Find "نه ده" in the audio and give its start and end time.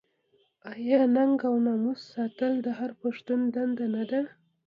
3.95-4.21